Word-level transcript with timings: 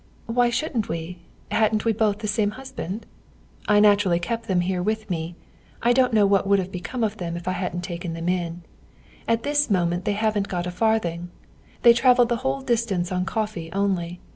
"Why 0.25 0.49
shouldn't 0.49 0.89
we? 0.89 1.19
Hadn't 1.51 1.85
we 1.85 1.93
both 1.93 2.17
the 2.17 2.27
same 2.27 2.49
husband? 2.57 3.05
I 3.67 3.79
naturally 3.79 4.17
kept 4.17 4.47
them 4.47 4.61
here 4.61 4.81
with 4.81 5.11
me. 5.11 5.35
I 5.83 5.93
don't 5.93 6.11
know 6.11 6.25
what 6.25 6.47
would 6.47 6.57
have 6.57 6.71
become 6.71 7.03
of 7.03 7.17
them 7.17 7.37
if 7.37 7.47
I 7.47 7.51
hadn't 7.51 7.81
taken 7.81 8.13
them 8.13 8.27
in. 8.27 8.63
At 9.27 9.43
this 9.43 9.69
moment 9.69 10.05
they 10.05 10.13
haven't 10.13 10.47
got 10.47 10.65
a 10.65 10.71
farthing. 10.71 11.29
They 11.83 11.93
travelled 11.93 12.29
the 12.29 12.37
whole 12.37 12.61
distance 12.61 13.11
on 13.11 13.25
coffee 13.25 13.71
only. 13.73 14.19